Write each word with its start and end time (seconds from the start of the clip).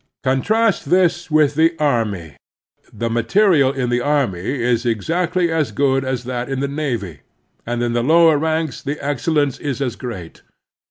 Contrast 0.23 0.89
this 0.89 1.29
with 1.29 1.53
the 1.53 1.75
army. 1.77 2.35
The 2.91 3.07
material 3.07 3.71
in 3.71 3.91
the 3.91 4.01
army 4.01 4.39
is 4.39 4.83
exactly 4.83 5.51
as 5.51 5.71
good 5.71 6.03
as 6.03 6.23
that 6.23 6.49
in 6.49 6.59
the 6.59 6.67
navy, 6.67 7.19
and 7.67 7.83
in 7.83 7.93
the 7.93 8.01
lower 8.03 8.39
ranks 8.39 8.81
the 8.81 8.97
excellence 8.99 9.59
is 9.59 9.79
as 9.79 9.95
great. 9.95 10.41